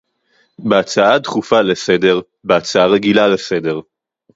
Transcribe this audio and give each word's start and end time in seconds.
בהצעה 0.59 1.19
דחופה 1.19 1.61
לסדר, 1.61 2.19
בהצעה 2.43 2.87
רגילה 2.87 3.27
לסדר 3.27 3.79